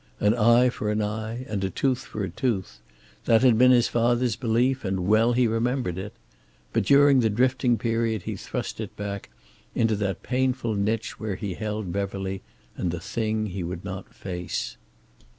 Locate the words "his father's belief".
3.69-4.83